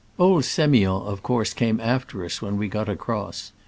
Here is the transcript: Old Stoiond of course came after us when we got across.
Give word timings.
Old 0.17 0.45
Stoiond 0.45 1.05
of 1.05 1.21
course 1.21 1.53
came 1.53 1.79
after 1.79 2.25
us 2.25 2.41
when 2.41 2.57
we 2.57 2.67
got 2.67 2.89
across. 2.89 3.51